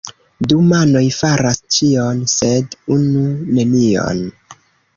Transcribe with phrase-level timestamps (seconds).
[0.51, 3.23] Du manoj faras ĉion, sed unu
[3.59, 4.27] nenion.